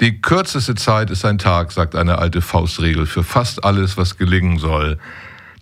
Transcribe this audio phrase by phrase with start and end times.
[0.00, 4.58] Die kürzeste Zeit ist ein Tag, sagt eine alte Faustregel für fast alles, was gelingen
[4.58, 4.98] soll.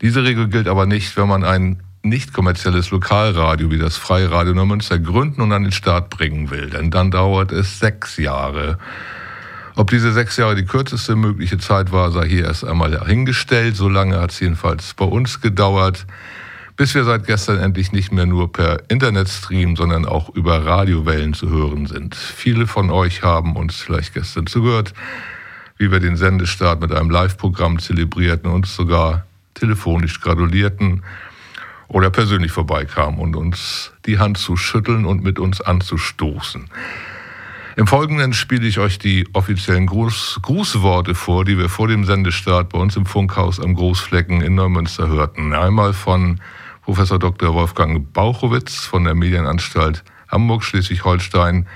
[0.01, 4.55] Diese Regel gilt aber nicht, wenn man ein nicht kommerzielles Lokalradio wie das Freie Radio
[4.55, 8.79] Neumünster gründen und an den Start bringen will, denn dann dauert es sechs Jahre.
[9.75, 13.75] Ob diese sechs Jahre die kürzeste mögliche Zeit war, sei hier erst einmal dahingestellt.
[13.75, 16.07] So lange hat es jedenfalls bei uns gedauert,
[16.79, 21.51] bis wir seit gestern endlich nicht mehr nur per Internetstream, sondern auch über Radiowellen zu
[21.51, 22.15] hören sind.
[22.15, 24.95] Viele von euch haben uns vielleicht gestern zugehört,
[25.77, 31.03] wie wir den Sendestart mit einem Live-Programm zelebrierten und sogar telefonisch gratulierten
[31.89, 36.67] oder persönlich vorbeikamen und uns die Hand zu schütteln und mit uns anzustoßen.
[37.75, 42.69] Im Folgenden spiele ich euch die offiziellen Gruß, Grußworte vor, die wir vor dem Sendestart
[42.69, 45.53] bei uns im Funkhaus am Großflecken in Neumünster hörten.
[45.55, 46.39] Einmal von
[46.89, 47.53] Professor Dr.
[47.53, 51.67] Wolfgang Bauchowitz von der Medienanstalt Hamburg-Schleswig-Holstein,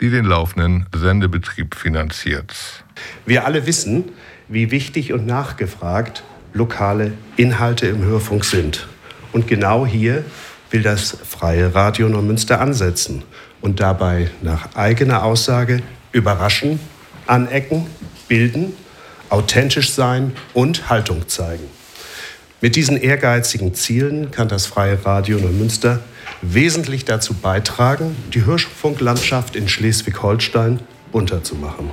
[0.00, 2.82] die den laufenden Sendebetrieb finanziert.
[3.26, 4.04] Wir alle wissen,
[4.48, 8.88] wie wichtig und nachgefragt lokale Inhalte im Hörfunk sind.
[9.34, 10.24] Und genau hier
[10.70, 13.24] will das Freie Radio Neumünster ansetzen
[13.60, 16.80] und dabei nach eigener Aussage überraschen,
[17.26, 17.86] anecken,
[18.26, 18.72] bilden,
[19.28, 21.75] authentisch sein und Haltung zeigen.
[22.62, 26.00] Mit diesen ehrgeizigen Zielen kann das Freie Radio Neumünster
[26.40, 30.80] wesentlich dazu beitragen, die Hörfunklandschaft in Schleswig-Holstein
[31.12, 31.90] bunter zu machen.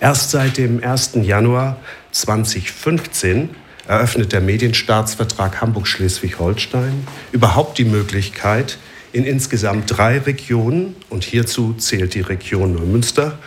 [0.00, 1.12] Erst seit dem 1.
[1.22, 1.76] Januar
[2.10, 3.50] 2015
[3.86, 8.78] eröffnet der Medienstaatsvertrag Hamburg-Schleswig-Holstein überhaupt die Möglichkeit,
[9.12, 13.38] in insgesamt drei Regionen, und hierzu zählt die Region Neumünster,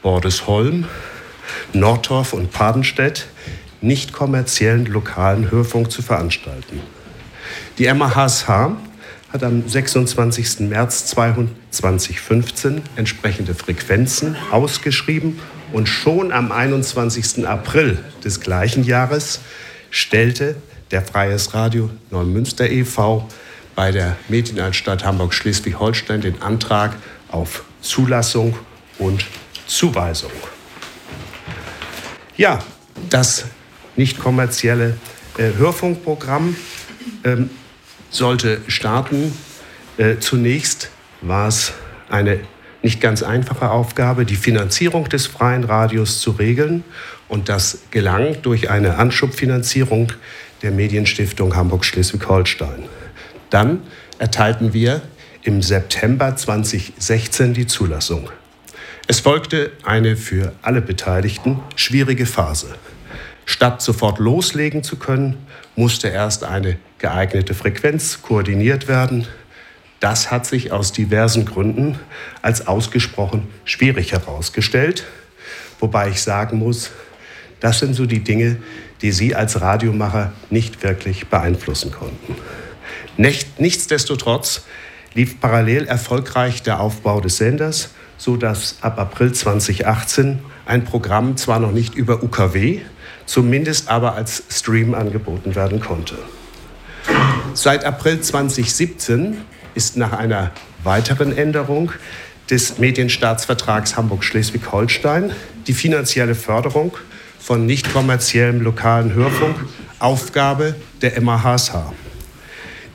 [0.00, 0.86] Bordesholm,
[1.74, 3.26] Nordorf und Padenstedt,
[3.80, 6.80] nicht kommerziellen lokalen Hörfunk zu veranstalten.
[7.78, 10.60] Die MAHSH hat am 26.
[10.60, 15.38] März 2015 entsprechende Frequenzen ausgeschrieben
[15.72, 17.46] und schon am 21.
[17.46, 19.40] April des gleichen Jahres
[19.90, 20.56] stellte
[20.90, 23.28] der Freies Radio Neumünster e.V
[23.76, 26.96] bei der Medienanstalt Hamburg-Schleswig-Holstein den Antrag
[27.30, 28.58] auf Zulassung
[28.98, 29.24] und
[29.66, 30.32] Zuweisung.
[32.36, 32.58] Ja,
[33.08, 33.46] das
[34.00, 34.96] nicht kommerzielle
[35.36, 36.56] äh, Hörfunkprogramm
[37.22, 37.50] ähm,
[38.08, 39.32] sollte starten.
[39.98, 40.88] Äh, zunächst
[41.20, 41.74] war es
[42.08, 42.40] eine
[42.82, 46.82] nicht ganz einfache Aufgabe, die Finanzierung des freien Radios zu regeln.
[47.28, 50.12] Und das gelang durch eine Anschubfinanzierung
[50.62, 52.84] der Medienstiftung Hamburg-Schleswig-Holstein.
[53.50, 53.82] Dann
[54.18, 55.02] erteilten wir
[55.42, 58.30] im September 2016 die Zulassung.
[59.06, 62.74] Es folgte eine für alle Beteiligten schwierige Phase.
[63.50, 65.36] Statt sofort loslegen zu können,
[65.74, 69.26] musste erst eine geeignete Frequenz koordiniert werden.
[69.98, 71.98] Das hat sich aus diversen Gründen
[72.42, 75.02] als ausgesprochen schwierig herausgestellt,
[75.80, 76.92] wobei ich sagen muss,
[77.58, 78.58] das sind so die Dinge,
[79.02, 82.36] die Sie als Radiomacher nicht wirklich beeinflussen konnten.
[83.16, 84.62] Nichtsdestotrotz
[85.14, 91.72] lief parallel erfolgreich der Aufbau des Senders, sodass ab April 2018 ein Programm zwar noch
[91.72, 92.82] nicht über UKW,
[93.30, 96.16] zumindest aber als Stream angeboten werden konnte.
[97.54, 99.36] Seit April 2017
[99.76, 100.50] ist nach einer
[100.82, 101.92] weiteren Änderung
[102.50, 105.30] des Medienstaatsvertrags Hamburg-Schleswig-Holstein
[105.68, 106.96] die finanzielle Förderung
[107.38, 109.54] von nicht kommerziellem lokalen Hörfunk
[110.00, 111.70] Aufgabe der MAHSH.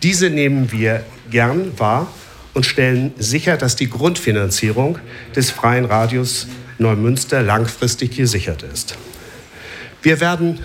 [0.04, 2.12] Diese nehmen wir gern wahr
[2.54, 5.00] und stellen sicher, dass die Grundfinanzierung
[5.34, 6.48] des freien Radios
[6.78, 8.98] Neumünster langfristig gesichert ist.
[10.06, 10.60] Wir werden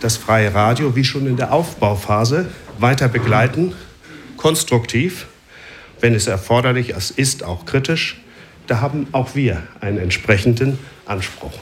[0.00, 2.48] das freie Radio wie schon in der Aufbauphase
[2.78, 3.74] weiter begleiten,
[4.38, 5.26] konstruktiv,
[6.00, 8.22] wenn es erforderlich ist, auch kritisch.
[8.68, 11.52] Da haben auch wir einen entsprechenden Anspruch.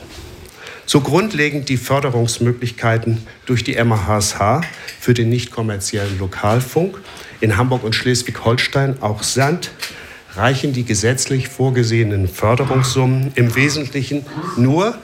[0.86, 4.60] So grundlegend die Förderungsmöglichkeiten durch die MHSH
[5.00, 7.00] für den nicht kommerziellen Lokalfunk
[7.40, 9.72] in Hamburg und Schleswig-Holstein auch sind,
[10.36, 14.24] reichen die gesetzlich vorgesehenen Förderungssummen im Wesentlichen
[14.56, 14.96] nur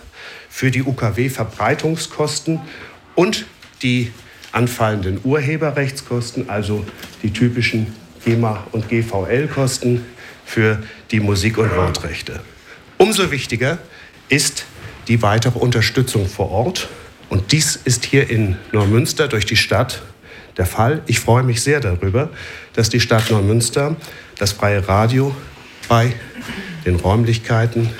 [0.55, 2.61] für die UKW-Verbreitungskosten
[3.17, 3.45] und
[3.83, 4.13] die
[4.53, 6.85] anfallenden Urheberrechtskosten, also
[7.25, 7.89] die typischen
[8.25, 10.05] GEMA- und GVL-Kosten
[10.45, 10.81] für
[11.11, 12.39] die Musik- und Wortrechte.
[12.99, 13.79] Umso wichtiger
[14.29, 14.65] ist
[15.09, 16.89] die weitere Unterstützung vor Ort.
[17.31, 20.03] Und dies ist hier in Neumünster durch die Stadt
[20.57, 21.03] der Fall.
[21.07, 22.31] Ich freue mich sehr darüber,
[22.75, 23.97] dass die Stadt Neumünster
[24.39, 25.35] das freie Radio
[25.89, 26.15] bei
[26.87, 27.91] den Räumlichkeiten,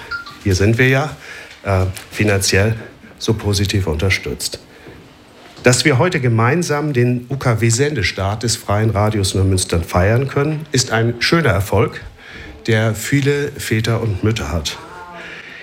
[0.45, 1.17] hier sind wir ja,
[1.65, 2.77] äh, finanziell
[3.19, 4.59] so positiv unterstützt.
[5.63, 11.51] Dass wir heute gemeinsam den UKW-Sendestart des Freien Radios Neumünster feiern können, ist ein schöner
[11.51, 12.03] Erfolg,
[12.67, 14.77] der viele Väter und Mütter hat.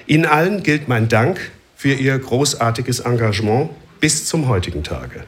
[0.07, 3.69] Ihnen allen gilt mein Dank für Ihr großartiges Engagement
[3.99, 5.23] bis zum heutigen Tage.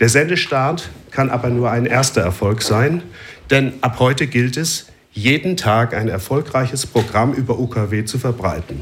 [0.00, 3.02] Der Sendestart kann aber nur ein erster Erfolg sein,
[3.50, 8.80] denn ab heute gilt es, jeden Tag ein erfolgreiches Programm über UKW zu verbreiten.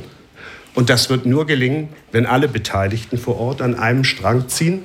[0.74, 4.82] Und das wird nur gelingen, wenn alle Beteiligten vor Ort an einem Strang ziehen,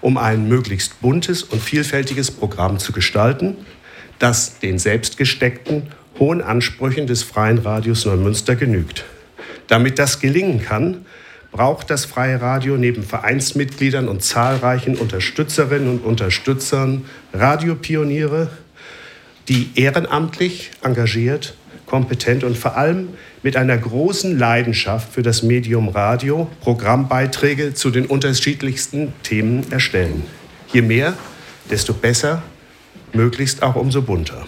[0.00, 3.56] um ein möglichst buntes und vielfältiges Programm zu gestalten,
[4.18, 5.88] das den selbstgesteckten,
[6.18, 9.04] hohen Ansprüchen des Freien Radios Neumünster genügt.
[9.66, 11.06] Damit das gelingen kann,
[11.52, 18.50] braucht das Freie Radio neben Vereinsmitgliedern und zahlreichen Unterstützerinnen und Unterstützern Radiopioniere,
[19.48, 21.54] die ehrenamtlich engagiert,
[21.86, 23.08] kompetent und vor allem
[23.42, 30.24] mit einer großen Leidenschaft für das Medium Radio Programmbeiträge zu den unterschiedlichsten Themen erstellen.
[30.72, 31.14] Je mehr,
[31.70, 32.42] desto besser,
[33.12, 34.46] möglichst auch umso bunter.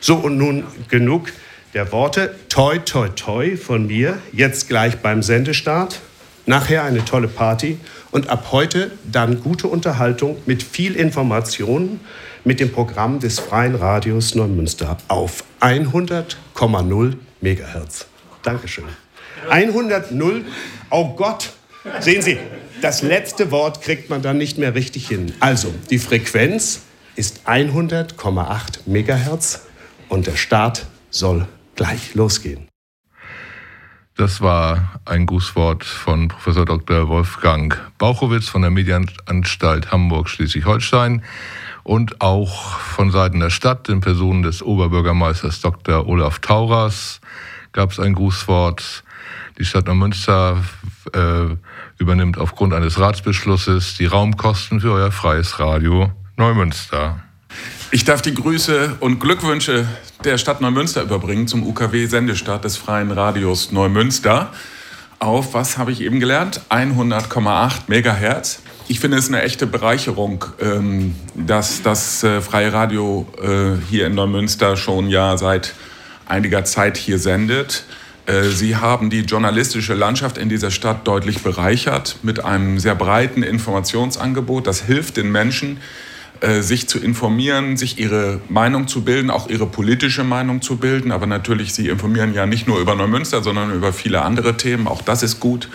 [0.00, 1.32] So und nun genug
[1.72, 2.34] der Worte.
[2.48, 6.00] Toi, toi, toi von mir, jetzt gleich beim Sendestart.
[6.46, 7.78] Nachher eine tolle Party
[8.10, 12.00] und ab heute dann gute Unterhaltung mit viel Information
[12.44, 18.06] mit dem Programm des Freien Radios Neumünster auf 100,0 Megahertz.
[18.42, 18.86] Dankeschön.
[19.48, 20.44] 100,0,
[20.90, 21.52] oh Gott,
[22.00, 22.38] sehen Sie,
[22.80, 25.32] das letzte Wort kriegt man dann nicht mehr richtig hin.
[25.40, 26.80] Also, die Frequenz
[27.16, 29.66] ist 100,8 Megahertz
[30.08, 31.46] und der Start soll
[31.76, 32.68] gleich losgehen.
[34.16, 37.08] Das war ein Grußwort von Professor Dr.
[37.08, 41.22] Wolfgang Bauchowitz von der Medienanstalt Hamburg-Schleswig-Holstein
[41.84, 46.08] und auch von Seiten der Stadt in Person des Oberbürgermeisters Dr.
[46.08, 47.20] Olaf Tauras
[47.72, 49.04] gab es ein Grußwort.
[49.58, 50.64] Die Stadt Neumünster
[51.12, 51.54] äh,
[51.98, 57.22] übernimmt aufgrund eines Ratsbeschlusses die Raumkosten für euer freies Radio Neumünster.
[57.90, 59.86] Ich darf die Grüße und Glückwünsche
[60.24, 64.52] der Stadt Neumünster überbringen zum UKW-Sendestart des Freien Radios Neumünster
[65.20, 68.62] auf, was habe ich eben gelernt, 100,8 Megahertz.
[68.86, 74.14] Ich finde es eine echte Bereicherung, ähm, dass das äh, Freie Radio äh, hier in
[74.14, 75.72] Neumünster schon ja seit
[76.26, 77.84] einiger Zeit hier sendet.
[78.26, 83.42] Äh, Sie haben die journalistische Landschaft in dieser Stadt deutlich bereichert mit einem sehr breiten
[83.42, 84.66] Informationsangebot.
[84.66, 85.78] Das hilft den Menschen,
[86.60, 91.10] sich zu informieren, sich ihre Meinung zu bilden, auch ihre politische Meinung zu bilden.
[91.10, 94.86] Aber natürlich, Sie informieren ja nicht nur über Neumünster, sondern über viele andere Themen.
[94.86, 95.70] Auch das ist gut.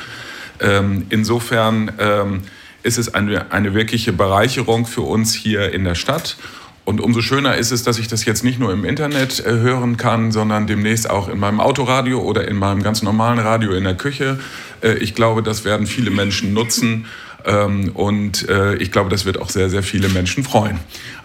[0.59, 2.41] Ähm, insofern ähm,
[2.89, 6.37] ist es eine, eine wirkliche Bereicherung für uns hier in der Stadt.
[6.85, 9.95] Und umso schöner ist es, dass ich das jetzt nicht nur im Internet äh, hören
[9.97, 13.93] kann, sondern demnächst auch in meinem Autoradio oder in meinem ganz normalen Radio in der
[13.93, 14.39] Küche.
[14.81, 17.05] Äh, ich glaube, das werden viele Menschen nutzen.
[17.45, 20.79] Ähm, und äh, ich glaube, das wird auch sehr, sehr viele Menschen freuen.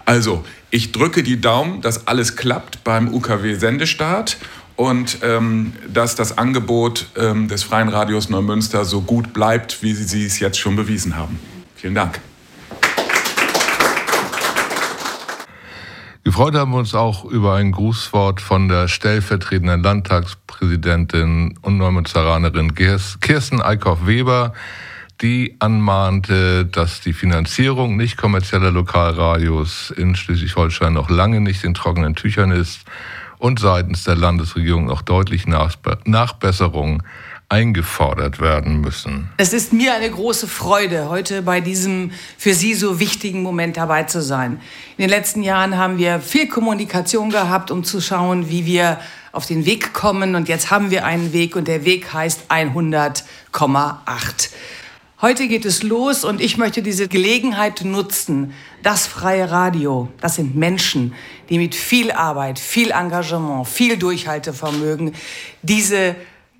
[0.05, 4.37] Also, ich drücke die Daumen, dass alles klappt beim UKW-Sendestart
[4.75, 10.25] und ähm, dass das Angebot ähm, des Freien Radios Neumünster so gut bleibt, wie Sie
[10.25, 11.39] es jetzt schon bewiesen haben.
[11.85, 12.19] Vielen Dank.
[16.23, 23.61] Gefreut haben wir uns auch über ein Grußwort von der stellvertretenden Landtagspräsidentin und Neumünsteranerin Kirsten
[23.61, 24.55] Eickhoff-Weber,
[25.21, 32.15] die anmahnte, dass die Finanzierung nicht kommerzieller Lokalradios in Schleswig-Holstein noch lange nicht in trockenen
[32.15, 32.79] Tüchern ist
[33.37, 37.03] und seitens der Landesregierung noch deutlich Nachbesserungen
[37.55, 39.29] eingefordert werden müssen.
[39.37, 44.03] Es ist mir eine große Freude, heute bei diesem für Sie so wichtigen Moment dabei
[44.03, 44.59] zu sein.
[44.97, 48.99] In den letzten Jahren haben wir viel Kommunikation gehabt, um zu schauen, wie wir
[49.31, 50.35] auf den Weg kommen.
[50.35, 53.23] Und jetzt haben wir einen Weg und der Weg heißt 100,8.
[55.21, 58.53] Heute geht es los und ich möchte diese Gelegenheit nutzen.
[58.83, 61.13] Das freie Radio, das sind Menschen,
[61.49, 65.13] die mit viel Arbeit, viel Engagement, viel Durchhaltevermögen
[65.61, 66.17] diese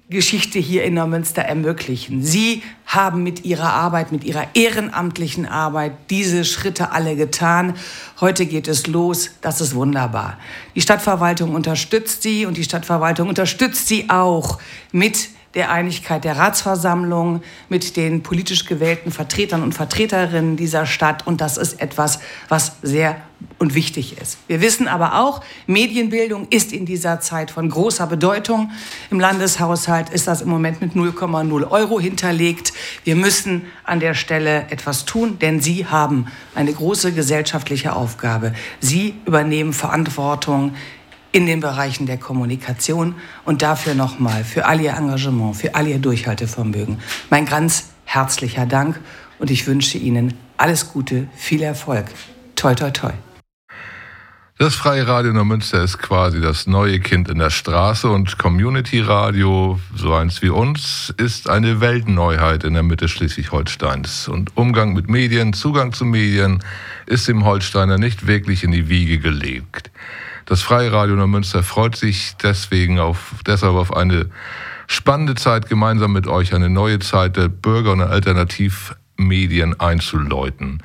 [0.07, 2.23] Geschichte hier in Neumünster ermöglichen.
[2.23, 7.73] Sie haben mit ihrer Arbeit, mit ihrer ehrenamtlichen Arbeit diese Schritte alle getan.
[8.21, 9.31] Heute geht es los.
[9.41, 10.37] Das ist wunderbar.
[10.75, 14.59] Die Stadtverwaltung unterstützt sie und die Stadtverwaltung unterstützt sie auch
[14.91, 21.25] mit der Einigkeit der Ratsversammlung mit den politisch gewählten Vertretern und Vertreterinnen dieser Stadt.
[21.25, 22.19] Und das ist etwas,
[22.49, 23.17] was sehr
[23.57, 24.37] und wichtig ist.
[24.47, 28.71] Wir wissen aber auch, Medienbildung ist in dieser Zeit von großer Bedeutung.
[29.11, 32.73] Im Landeshaushalt ist das im Moment mit 0,0 Euro hinterlegt.
[33.03, 38.53] Wir müssen an der Stelle etwas tun, denn Sie haben eine große gesellschaftliche Aufgabe.
[38.79, 40.75] Sie übernehmen Verantwortung
[41.35, 43.13] in den Bereichen der Kommunikation
[43.43, 46.99] und dafür nochmal für all Ihr Engagement, für all Ihr Durchhaltevermögen.
[47.29, 49.01] Mein ganz herzlicher Dank
[49.37, 52.05] und ich wünsche Ihnen alles Gute, viel Erfolg.
[52.55, 53.11] Toi, toi, toi.
[54.57, 59.77] Das Freie Radio Neumünster ist quasi das neue Kind in der Straße und Community Radio,
[59.93, 64.29] so eins wie uns, ist eine Weltneuheit in der Mitte Schleswig-Holsteins.
[64.29, 66.63] Und Umgang mit Medien, Zugang zu Medien
[67.05, 69.91] ist dem Holsteiner nicht wirklich in die Wiege gelegt.
[70.47, 74.29] Das Freie Radio Neumünster freut sich deswegen auf, deshalb auf eine
[74.85, 80.83] spannende Zeit gemeinsam mit euch, eine neue Zeit der Bürger- und Alternativmedien einzuläuten.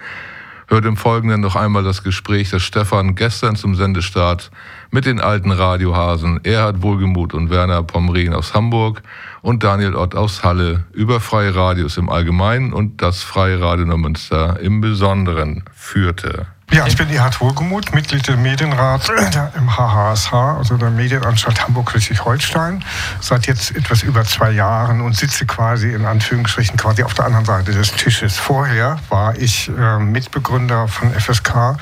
[0.67, 4.50] Hört im Folgenden noch einmal das Gespräch, das Stefan gestern zum Sendestart
[4.90, 9.02] mit den alten Radiohasen Erhard Wohlgemuth und Werner Pomrin aus Hamburg
[9.43, 14.59] und Daniel Ott aus Halle über freie Radios im Allgemeinen und das Freie Radio Neumünster
[14.61, 16.47] im Besonderen führte.
[16.73, 19.09] Ja, ich bin Erhard Wohlgemuth, Mitglied des Medienrats
[19.57, 22.85] im HHSH, also der Medienanstalt Hamburg-Schleswig-Holstein,
[23.21, 27.45] seit jetzt etwas über zwei Jahren und sitze quasi in Anführungsstrichen quasi auf der anderen
[27.45, 28.39] Seite des Tisches.
[28.39, 31.77] Vorher war ich äh, Mitbegründer von FSK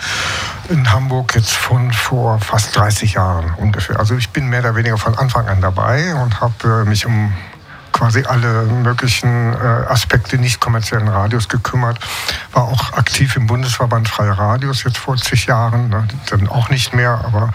[0.71, 3.99] in Hamburg jetzt von vor fast 30 Jahren ungefähr.
[3.99, 7.35] Also ich bin mehr oder weniger von Anfang an dabei und habe äh, mich um
[7.99, 11.99] quasi alle möglichen äh, Aspekte nicht kommerziellen Radios gekümmert.
[12.53, 16.95] War auch aktiv im Bundesverband Freie Radios jetzt vor zig Jahren, ne, dann auch nicht
[16.95, 17.51] mehr, aber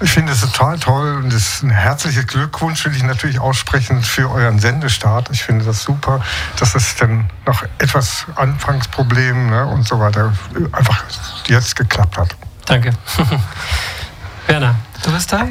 [0.00, 4.30] ich finde es total toll und ist ein herzliches Glückwunsch, will ich natürlich aussprechen für
[4.30, 5.28] euren Sendestart.
[5.30, 6.22] Ich finde das super,
[6.58, 10.32] dass es dann noch etwas Anfangsproblem ne, und so weiter
[10.72, 11.04] einfach
[11.48, 12.34] jetzt geklappt hat.
[12.64, 12.92] Danke.
[14.46, 15.46] Werner, du bist da?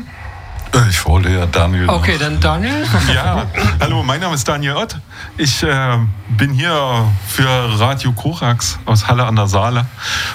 [0.89, 1.89] Ich wollte ja Daniel.
[1.89, 2.85] Okay, dann Daniel.
[3.13, 3.45] Ja,
[3.79, 4.97] hallo, mein Name ist Daniel Ott.
[5.37, 5.97] Ich äh,
[6.29, 7.49] bin hier für
[7.79, 9.85] Radio Korax aus Halle an der Saale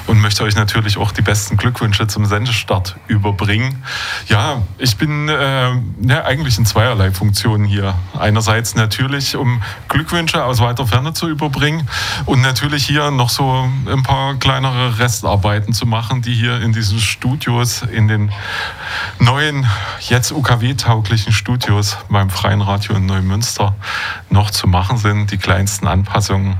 [0.06, 3.82] und möchte euch natürlich auch die besten Glückwünsche zum Sendestart überbringen.
[4.28, 5.70] Ja, ich bin äh,
[6.02, 7.94] ja, eigentlich in zweierlei Funktionen hier.
[8.18, 11.88] Einerseits natürlich, um Glückwünsche aus weiter Ferne zu überbringen
[12.26, 17.00] und natürlich hier noch so ein paar kleinere Restarbeiten zu machen, die hier in diesen
[17.00, 18.32] Studios, in den
[19.18, 19.66] neuen,
[20.00, 23.74] jetzt UKW-tauglichen Studios beim Freien Radio in Neumünster
[24.28, 26.56] noch zu machen sind, die kleinsten Anpassungen.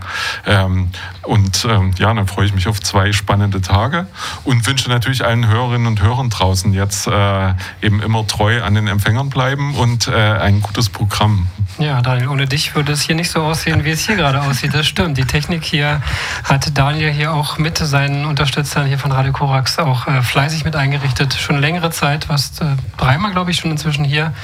[0.46, 0.90] Ähm,
[1.22, 4.06] und ähm, ja, dann freue ich mich auf zwei spannende Tage
[4.44, 8.86] und wünsche natürlich allen Hörerinnen und Hörern draußen jetzt äh, eben immer treu an den
[8.86, 11.46] Empfängern bleiben und äh, ein gutes Programm.
[11.78, 14.74] Ja, Daniel, ohne dich würde es hier nicht so aussehen, wie es hier gerade aussieht.
[14.74, 15.16] Das stimmt.
[15.16, 16.02] Die Technik hier
[16.44, 20.76] hat Daniel hier auch mit seinen Unterstützern hier von Radio Korax auch äh, fleißig mit
[20.76, 21.34] eingerichtet.
[21.34, 24.34] Schon längere Zeit, was äh, dreimal, glaube ich, schon inzwischen hier.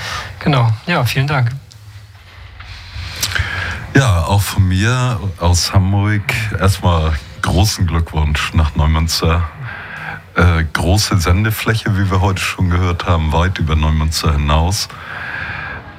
[0.41, 0.71] Genau.
[0.87, 1.51] Ja, vielen Dank.
[3.97, 6.21] Ja, auch von mir aus Hamburg
[6.61, 9.49] erstmal großen Glückwunsch nach Neumünster.
[10.35, 14.89] Äh, große Sendefläche, wie wir heute schon gehört haben, weit über Neumünster hinaus.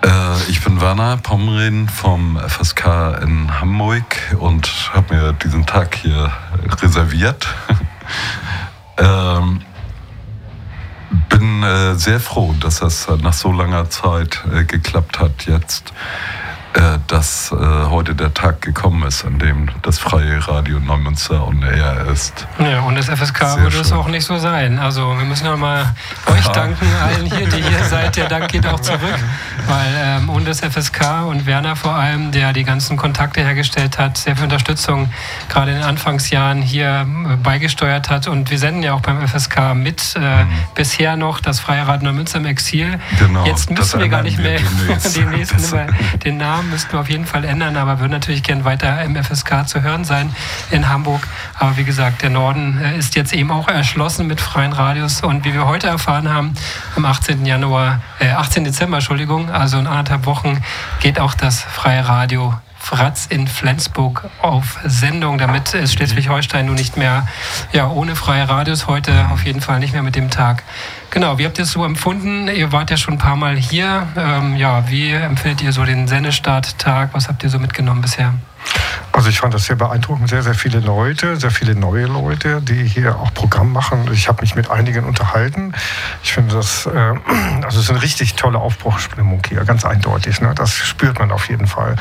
[0.04, 0.10] Äh,
[0.48, 6.32] ich bin Werner Pommerin vom FSK in Hamburg und habe mir diesen Tag hier
[6.80, 7.48] reserviert.
[9.00, 9.62] ähm,
[11.30, 15.92] bin äh, sehr froh, dass das nach so langer Zeit äh, geklappt hat jetzt.
[16.78, 21.64] Äh, dass äh, heute der Tag gekommen ist, an dem das freie Radio Neumünster on
[21.64, 22.46] Air ist.
[22.60, 23.82] Ja, und das FSK Sehr würde schön.
[23.82, 24.78] es auch nicht so sein.
[24.78, 25.96] Also wir müssen nochmal
[26.28, 28.16] euch danken, allen hier, die hier seid.
[28.16, 29.02] Der Dank geht auch zurück,
[29.66, 34.18] weil ähm, ohne das FSK und Werner vor allem, der die ganzen Kontakte hergestellt hat,
[34.20, 35.10] sehr viel Unterstützung
[35.50, 38.28] gerade in den Anfangsjahren hier äh, beigesteuert hat.
[38.28, 40.50] Und wir senden ja auch beim FSK mit, äh, mhm.
[40.76, 43.00] bisher noch das Freie Radio Neumünster im Exil.
[43.18, 45.76] Genau, Jetzt müssen wir gar nicht mehr demnächst, demnächst
[46.24, 49.68] den Namen müssten wir auf jeden Fall ändern, aber würden natürlich gern weiter im FSK
[49.68, 50.34] zu hören sein
[50.72, 51.28] in Hamburg.
[51.58, 55.46] Aber wie gesagt, der Norden äh, ist jetzt eben auch erschlossen mit freien Radios und
[55.46, 56.54] wie wir heute erfahren haben,
[56.96, 57.46] am 18.
[57.46, 58.64] Januar, äh, 18.
[58.64, 60.62] Dezember, Entschuldigung, also in anderthalb Wochen
[61.00, 65.38] geht auch das freie Radio Fratz in Flensburg auf Sendung.
[65.38, 67.28] Damit ist Schleswig-Holstein nun nicht mehr
[67.74, 68.88] ja, ohne freie Radios.
[68.88, 70.64] Heute auf jeden Fall nicht mehr mit dem Tag.
[71.10, 72.48] Genau, wie habt ihr es so empfunden?
[72.48, 74.08] Ihr wart ja schon ein paar Mal hier.
[74.16, 77.10] Ähm, ja, wie empfindet ihr so den Sendestarttag?
[77.14, 78.34] Was habt ihr so mitgenommen bisher?
[79.12, 82.84] Also ich fand das sehr beeindruckend, sehr, sehr viele Leute, sehr viele neue Leute, die
[82.84, 84.08] hier auch Programm machen.
[84.14, 85.74] Ich habe mich mit einigen unterhalten.
[86.22, 86.90] Ich finde das, äh,
[87.64, 90.40] also es ist eine richtig tolle Aufbruchsstimmung hier, ganz eindeutig.
[90.42, 90.54] Ne?
[90.56, 91.96] Das spürt man auf jeden Fall.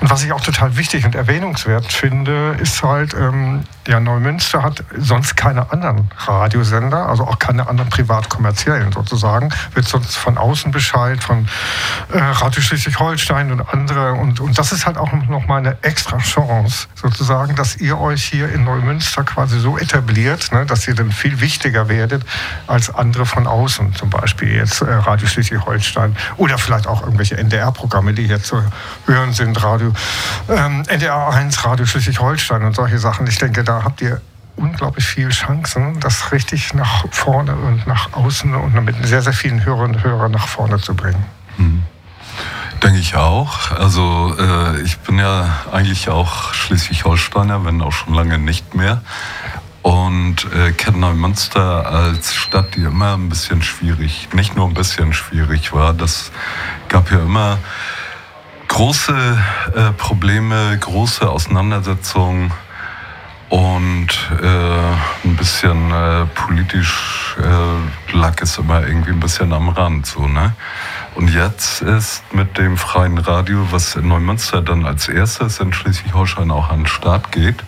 [0.00, 4.84] Und was ich auch total wichtig und erwähnungswert finde, ist halt, ähm, ja, Neumünster hat
[4.98, 9.48] sonst keine anderen Radiosender, also auch keine anderen privat-kommerziellen sozusagen.
[9.72, 11.48] Wird sonst von außen Bescheid, von
[12.12, 14.12] äh, Radio Schleswig-Holstein und andere.
[14.12, 18.52] Und, und das ist halt auch nochmal eine extra Chance, sozusagen, dass ihr euch hier
[18.52, 22.26] in Neumünster quasi so etabliert, ne, dass ihr dann viel wichtiger werdet
[22.66, 28.12] als andere von außen, zum Beispiel jetzt äh, Radio Schleswig-Holstein oder vielleicht auch irgendwelche NDR-Programme,
[28.12, 28.62] die hier zu
[29.06, 29.94] hören sind, Radio
[30.50, 33.26] ähm, NDR 1, Radio Schleswig-Holstein und solche Sachen.
[33.26, 34.20] Ich denke, da habt ihr
[34.58, 39.64] unglaublich viele Chancen, das richtig nach vorne und nach außen und mit sehr, sehr vielen
[39.64, 41.24] Hörerinnen und Hörern nach vorne zu bringen.
[41.56, 41.82] Mhm.
[42.82, 43.72] Denke ich auch.
[43.72, 49.02] Also äh, ich bin ja eigentlich auch Schleswig-Holsteiner, wenn auch schon lange nicht mehr.
[49.82, 55.12] Und äh, kenne Neumünster als Stadt, die immer ein bisschen schwierig, nicht nur ein bisschen
[55.12, 55.92] schwierig war.
[55.92, 56.30] Das
[56.88, 57.58] gab ja immer
[58.68, 59.38] große
[59.74, 62.52] äh, Probleme, große Auseinandersetzungen
[63.48, 64.08] und
[64.42, 70.06] äh, ein bisschen äh, politisch äh, lag es immer irgendwie ein bisschen am Rand.
[70.06, 70.54] So, ne?
[71.14, 76.50] Und jetzt ist mit dem freien Radio, was in Neumünster dann als erstes in Schleswig-Holstein
[76.50, 77.64] auch an den Start geht,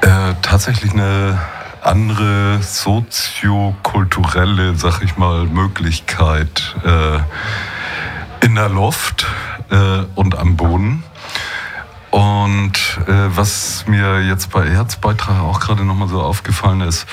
[0.00, 1.38] äh, tatsächlich eine
[1.82, 7.18] andere soziokulturelle, sag ich mal, Möglichkeit äh,
[8.44, 9.26] in der Luft
[9.70, 11.02] äh, und am Boden.
[12.10, 12.72] Und
[13.06, 17.06] äh, was mir jetzt bei Herzbeitrag auch gerade nochmal so aufgefallen ist,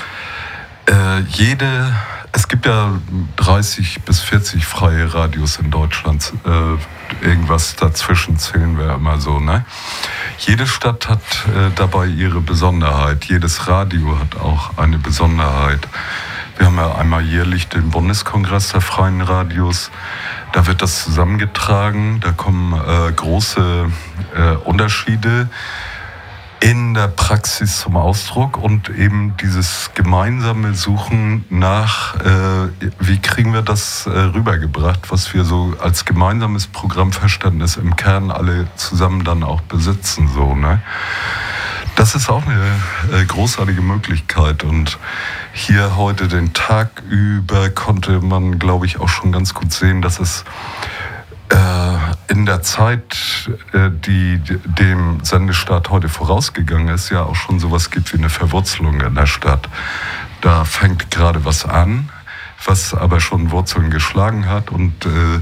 [0.89, 1.93] äh, jede,
[2.31, 2.93] es gibt ja
[3.35, 9.39] 30 bis 40 freie Radios in Deutschland, äh, irgendwas dazwischen zählen wir immer so.
[9.39, 9.65] Ne?
[10.39, 15.87] Jede Stadt hat äh, dabei ihre Besonderheit, jedes Radio hat auch eine Besonderheit.
[16.57, 19.91] Wir haben ja einmal jährlich den Bundeskongress der freien Radios.
[20.53, 23.91] Da wird das zusammengetragen, da kommen äh, große
[24.35, 25.49] äh, Unterschiede
[26.59, 33.61] in der Praxis zum Ausdruck und eben dieses gemeinsame Suchen nach, äh, wie kriegen wir
[33.61, 39.61] das äh, rübergebracht, was wir so als gemeinsames Programmverständnis im Kern alle zusammen dann auch
[39.61, 40.27] besitzen.
[40.33, 40.81] So, ne?
[41.95, 44.97] Das ist auch eine äh, großartige Möglichkeit und
[45.67, 50.17] hier heute den Tag über konnte man, glaube ich, auch schon ganz gut sehen, dass
[50.17, 50.45] es
[51.49, 51.97] äh,
[52.31, 58.13] in der Zeit, äh, die dem Sendestart heute vorausgegangen ist, ja auch schon sowas gibt
[58.13, 59.67] wie eine Verwurzelung in der Stadt.
[60.39, 62.07] Da fängt gerade was an,
[62.63, 65.41] was aber schon Wurzeln geschlagen hat und äh,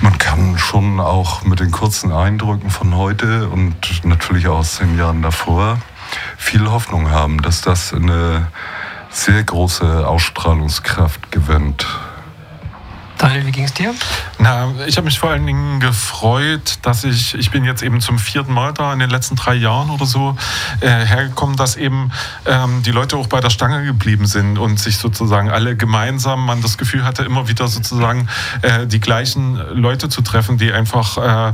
[0.00, 4.96] man kann schon auch mit den kurzen Eindrücken von heute und natürlich auch aus den
[4.96, 5.78] Jahren davor
[6.38, 8.46] viel Hoffnung haben, dass das eine
[9.10, 11.86] sehr große Ausstrahlungskraft gewinnt.
[13.20, 13.94] Daniel, wie ging es dir?
[14.38, 18.18] Na, ich habe mich vor allen Dingen gefreut, dass ich, ich bin jetzt eben zum
[18.18, 20.38] vierten Mal da in den letzten drei Jahren oder so
[20.80, 22.12] äh, hergekommen, dass eben
[22.46, 26.62] ähm, die Leute auch bei der Stange geblieben sind und sich sozusagen alle gemeinsam man
[26.62, 28.26] das Gefühl hatte, immer wieder sozusagen
[28.62, 31.52] äh, die gleichen Leute zu treffen, die einfach äh,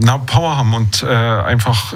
[0.00, 1.94] na, Power haben und äh, einfach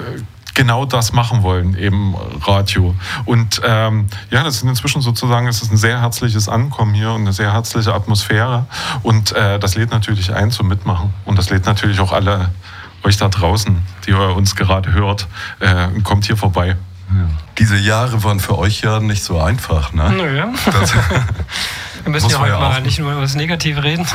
[0.55, 2.95] genau das machen wollen, eben Radio.
[3.25, 7.21] Und ähm, ja, das ist inzwischen sozusagen, es ist ein sehr herzliches Ankommen hier und
[7.21, 8.65] eine sehr herzliche Atmosphäre.
[9.03, 11.13] Und äh, das lädt natürlich ein zum Mitmachen.
[11.25, 12.49] Und das lädt natürlich auch alle
[13.03, 15.27] euch da draußen, die ihr uns gerade hört,
[15.59, 16.69] äh, kommt hier vorbei.
[17.09, 17.29] Ja.
[17.59, 20.09] Diese Jahre waren für euch ja nicht so einfach, ne?
[20.09, 20.49] Naja.
[22.03, 24.05] Wir müssen ja heute mal nicht nur über das Negative reden.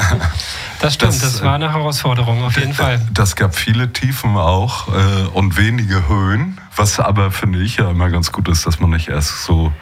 [0.80, 3.00] das stimmt, das, das, war eine Herausforderung, auf jeden Fall.
[3.12, 8.10] Das gab viele Tiefen auch äh, und wenige Höhen, was aber, finde ich, ja immer
[8.10, 9.72] ganz gut ist, dass man nicht erst so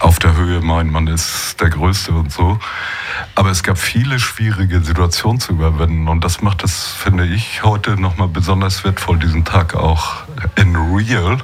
[0.00, 2.58] auf der Höhe meint, man ist der Größte und so.
[3.34, 8.00] Aber es gab viele schwierige Situationen zu überwinden und das macht es, finde ich, heute
[8.00, 10.22] nochmal besonders wertvoll, diesen Tag auch
[10.56, 11.38] in real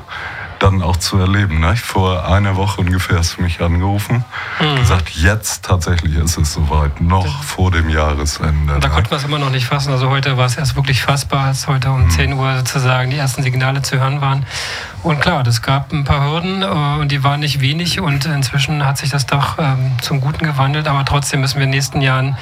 [0.66, 1.60] dann auch zu erleben.
[1.60, 1.76] Ne?
[1.76, 4.24] Vor einer Woche ungefähr hast du mich angerufen
[4.60, 4.76] mhm.
[4.76, 7.42] gesagt, jetzt tatsächlich ist es soweit, noch ja.
[7.42, 8.78] vor dem Jahresende.
[8.80, 8.94] Da ne?
[8.94, 9.92] konnten wir es immer noch nicht fassen.
[9.92, 12.10] Also heute war es erst wirklich fassbar, als heute um mhm.
[12.10, 14.46] 10 Uhr sozusagen die ersten Signale zu hören waren.
[15.02, 18.84] Und klar, das gab ein paar Hürden äh, und die waren nicht wenig und inzwischen
[18.84, 20.88] hat sich das doch ähm, zum Guten gewandelt.
[20.88, 22.36] Aber trotzdem müssen wir in den nächsten Jahren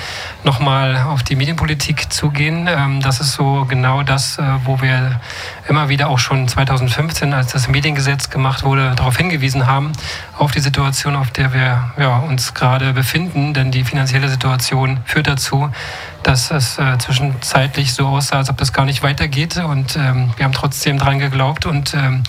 [0.44, 2.66] nochmal auf die Medienpolitik zugehen.
[2.66, 5.20] Ähm, das ist so genau das, äh, wo wir
[5.68, 9.92] immer wieder auch schon 2015, als das Mediengesetz gemacht wurde, darauf hingewiesen haben,
[10.38, 13.52] auf die Situation, auf der wir ja, uns gerade befinden.
[13.52, 15.70] Denn die finanzielle Situation führt dazu,
[16.22, 19.58] dass es äh, zwischenzeitlich so aussah, als ob das gar nicht weitergeht.
[19.58, 22.22] Und ähm, wir haben trotzdem dran geglaubt und ähm,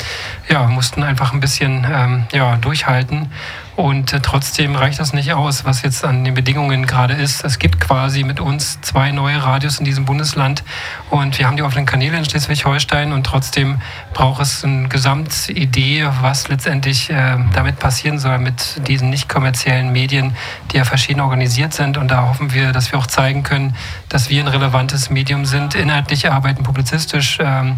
[0.49, 3.31] ja, mussten einfach ein bisschen ähm, ja, durchhalten.
[3.75, 7.43] Und äh, trotzdem reicht das nicht aus, was jetzt an den Bedingungen gerade ist.
[7.43, 10.63] Es gibt quasi mit uns zwei neue Radios in diesem Bundesland
[11.09, 13.81] und wir haben die offenen Kanäle in Schleswig-Holstein und trotzdem
[14.13, 20.35] braucht es eine Gesamtidee, was letztendlich äh, damit passieren soll mit diesen nicht kommerziellen Medien,
[20.71, 21.97] die ja verschieden organisiert sind.
[21.97, 23.75] Und da hoffen wir, dass wir auch zeigen können,
[24.07, 27.75] dass wir ein relevantes Medium sind, inhaltlich arbeiten, publizistisch ähm,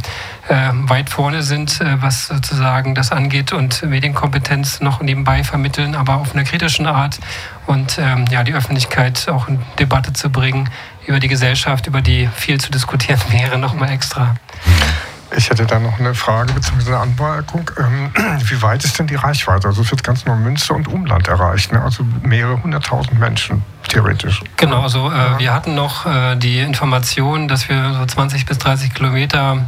[0.48, 5.44] äh, weit vorne sind, äh, was sozusagen das angeht und Medienkompetenz noch nebenbei
[5.88, 7.20] vermitteln, aber auf einer kritischen Art
[7.66, 10.70] und ähm, ja, die Öffentlichkeit auch in Debatte zu bringen
[11.06, 14.36] über die Gesellschaft, über die viel zu diskutieren wäre, nochmal extra.
[15.36, 16.88] Ich hätte da noch eine Frage bzw.
[16.88, 17.70] eine Anmerkung.
[17.78, 18.12] Ähm,
[18.46, 19.68] wie weit ist denn die Reichweite?
[19.68, 21.82] Also es wird ganz Neumünster und Umland erreicht, ne?
[21.82, 24.42] also mehrere hunderttausend Menschen theoretisch.
[24.56, 28.94] Genau, also äh, wir hatten noch äh, die Information, dass wir so 20 bis 30
[28.94, 29.66] Kilometer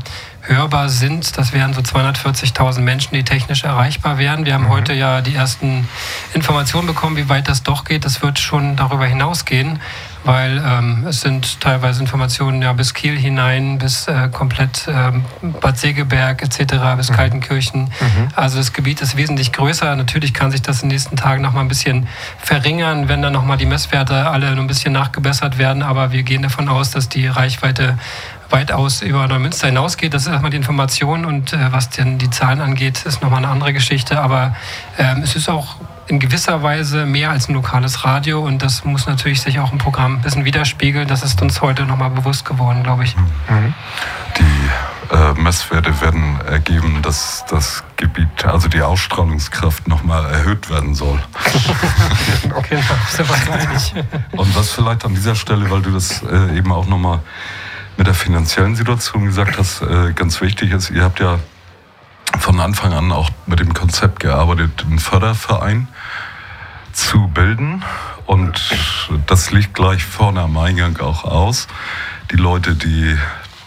[0.49, 1.37] hörbar sind.
[1.37, 4.45] Das wären so 240.000 Menschen, die technisch erreichbar wären.
[4.45, 4.69] Wir haben mhm.
[4.69, 5.87] heute ja die ersten
[6.33, 8.03] Informationen bekommen, wie weit das doch geht.
[8.03, 9.79] Das wird schon darüber hinausgehen,
[10.23, 15.23] weil ähm, es sind teilweise Informationen ja bis Kiel hinein, bis äh, komplett ähm,
[15.61, 17.15] Bad Segeberg etc., bis mhm.
[17.15, 17.83] Kaltenkirchen.
[17.83, 18.27] Mhm.
[18.35, 19.95] Also das Gebiet ist wesentlich größer.
[19.95, 22.07] Natürlich kann sich das in den nächsten Tagen noch mal ein bisschen
[22.39, 25.83] verringern, wenn dann noch mal die Messwerte alle ein bisschen nachgebessert werden.
[25.83, 27.97] Aber wir gehen davon aus, dass die Reichweite
[28.49, 30.13] weitaus über Neumünster hinausgeht.
[30.13, 33.49] Das ist erstmal die Information und äh, was denn die Zahlen angeht, ist nochmal eine
[33.49, 34.19] andere Geschichte.
[34.21, 34.55] Aber
[34.97, 35.75] ähm, es ist auch
[36.07, 39.77] in gewisser Weise mehr als ein lokales Radio und das muss natürlich sich auch im
[39.77, 41.07] Programm ein bisschen widerspiegeln.
[41.07, 43.15] Das ist uns heute nochmal bewusst geworden, glaube ich.
[43.15, 43.73] Mhm.
[44.37, 51.19] Die äh, Messwerte werden ergeben, dass das Gebiet, also die Ausstrahlungskraft nochmal erhöht werden soll.
[52.55, 53.93] okay, sehr wahrscheinlich.
[54.31, 57.19] Und was vielleicht an dieser Stelle, weil du das äh, eben auch nochmal
[57.99, 61.37] mit der finanziellen Situation gesagt hast, äh, ganz wichtig ist, ihr habt ja
[62.39, 65.89] von Anfang an auch mit dem Konzept gearbeitet, einen Förderverein
[66.93, 67.83] zu bilden.
[68.25, 68.73] Und
[69.27, 71.67] das liegt gleich vorne am Eingang auch aus.
[72.31, 73.17] Die Leute, die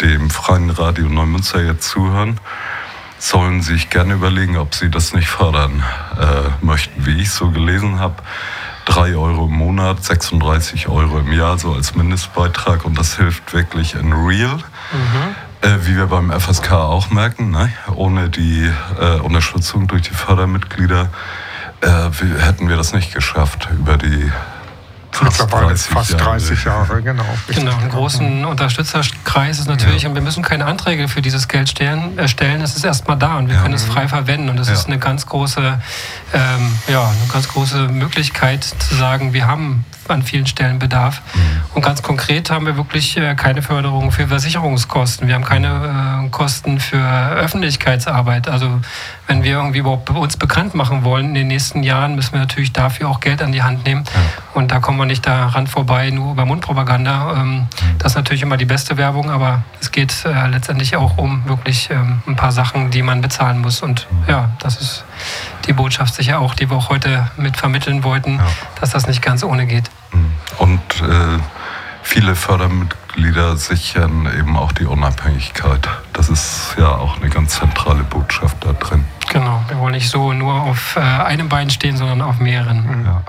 [0.01, 2.41] dem Freien Radio Neumünster jetzt zuhören,
[3.19, 5.85] sollen sich gerne überlegen, ob sie das nicht fördern
[6.19, 7.05] äh, möchten.
[7.05, 8.15] Wie ich so gelesen habe,
[8.87, 12.85] 3 Euro im Monat, 36 Euro im Jahr, so als Mindestbeitrag.
[12.85, 14.57] Und das hilft wirklich in real.
[14.57, 15.35] Mhm.
[15.63, 17.73] Äh, wie wir beim FSK auch merken, ne?
[17.95, 18.69] ohne die
[19.01, 21.09] äh, Unterstützung durch die Fördermitglieder
[21.83, 24.31] äh, hätten wir das nicht geschafft über die
[25.43, 27.25] Mittlerweile fast 30 Jahre, Jahre genau.
[27.49, 30.09] Genau, einen großen Unterstützerkreis ist natürlich, ja.
[30.09, 32.19] und wir müssen keine Anträge für dieses Geld stellen.
[32.19, 32.61] Äh, stellen.
[32.63, 33.63] Es ist erstmal da und wir ja.
[33.63, 34.49] können es frei verwenden.
[34.49, 34.75] Und das ja.
[34.75, 35.79] ist eine ganz große,
[36.35, 41.23] ähm, ja, eine ganz große Möglichkeit zu sagen, wir haben an vielen Stellen Bedarf.
[41.35, 41.41] Mhm.
[41.75, 45.29] Und ganz konkret haben wir wirklich äh, keine Förderung für Versicherungskosten.
[45.29, 48.49] Wir haben keine äh, Kosten für Öffentlichkeitsarbeit.
[48.49, 48.81] Also
[49.27, 52.73] wenn wir irgendwie überhaupt uns bekannt machen wollen in den nächsten Jahren, müssen wir natürlich
[52.73, 54.05] dafür auch Geld an die Hand nehmen.
[54.13, 54.21] Ja.
[54.55, 57.35] Und da kommen wir nicht daran vorbei, nur über Mundpropaganda.
[57.41, 57.67] Ähm.
[57.99, 61.91] Das ist natürlich immer die beste Werbung, aber es geht äh, letztendlich auch um wirklich
[61.91, 63.83] ähm, ein paar Sachen, die man bezahlen muss.
[63.83, 65.05] Und ja, das ist
[65.67, 68.47] die Botschaft sicher auch, die wir auch heute mit vermitteln wollten, ja.
[68.81, 69.91] dass das nicht ganz ohne geht.
[70.13, 70.33] Mhm.
[70.59, 71.39] Und äh,
[72.03, 75.89] viele Fördermitglieder sichern eben auch die Unabhängigkeit.
[76.13, 79.05] Das ist ja auch eine ganz zentrale Botschaft da drin.
[79.31, 83.05] Genau, wir wollen nicht so nur auf äh, einem Bein stehen, sondern auf mehreren.
[83.07, 83.23] Ja.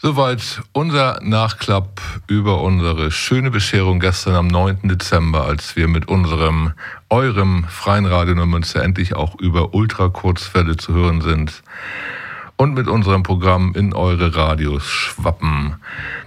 [0.00, 4.82] Soweit unser Nachklapp über unsere schöne Bescherung gestern am 9.
[4.84, 6.70] Dezember, als wir mit unserem,
[7.10, 11.64] eurem freien Radio Neumünster endlich auch über Ultrakurzfälle zu hören sind
[12.56, 15.74] und mit unserem Programm in eure Radios schwappen.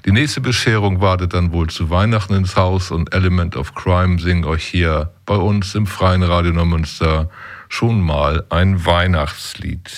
[0.06, 4.44] Die nächste Bescherung wartet dann wohl zu Weihnachten ins Haus und Element of Crime singen
[4.44, 7.30] euch hier bei uns im freien Radio Neumünster
[7.70, 9.90] schon mal ein Weihnachtslied.